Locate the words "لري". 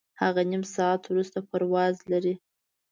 2.11-2.35